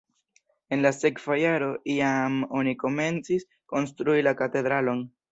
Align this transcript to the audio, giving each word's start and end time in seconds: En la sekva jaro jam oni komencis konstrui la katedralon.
En 0.75 0.81
la 0.83 0.91
sekva 0.99 1.35
jaro 1.41 1.67
jam 1.95 2.39
oni 2.61 2.73
komencis 2.83 3.45
konstrui 3.75 4.25
la 4.29 4.33
katedralon. 4.41 5.05